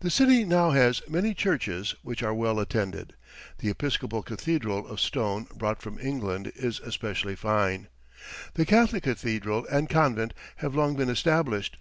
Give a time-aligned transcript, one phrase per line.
[0.00, 3.14] The city now has many churches, which are well attended.
[3.60, 7.88] The Episcopal cathedral, of stone brought from England, is especially fine.
[8.52, 11.78] The Catholic cathedral and convent have long been established.